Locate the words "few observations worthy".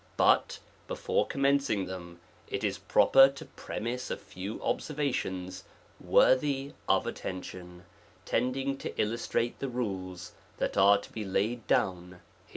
4.17-6.73